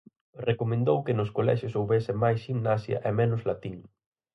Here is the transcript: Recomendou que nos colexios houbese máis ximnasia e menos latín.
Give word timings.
Recomendou 0.49 0.97
que 1.05 1.17
nos 1.17 1.33
colexios 1.37 1.77
houbese 1.79 2.13
máis 2.23 2.39
ximnasia 2.45 2.97
e 3.09 3.11
menos 3.19 3.41
latín. 3.49 3.77